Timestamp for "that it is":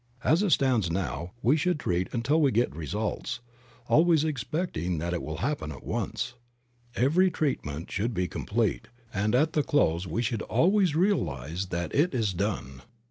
11.67-12.33